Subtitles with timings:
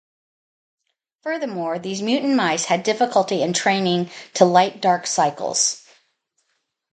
[1.21, 5.85] Furthermore, these mutant mice had difficulty entraining to light-dark cycles.